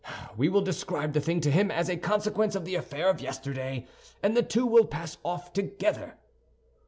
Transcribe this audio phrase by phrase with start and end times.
[0.35, 3.85] We will describe the thing to him as a consequence of the affair of yesterday,
[4.23, 6.17] and the two will pass off together."